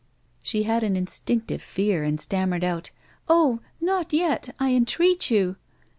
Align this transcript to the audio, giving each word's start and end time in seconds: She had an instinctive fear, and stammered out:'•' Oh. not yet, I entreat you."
She 0.43 0.63
had 0.63 0.81
an 0.81 0.95
instinctive 0.95 1.61
fear, 1.61 2.01
and 2.01 2.19
stammered 2.19 2.63
out:'•' 2.63 2.85
Oh. 3.29 3.59
not 3.79 4.13
yet, 4.13 4.49
I 4.59 4.71
entreat 4.71 5.29
you." 5.29 5.57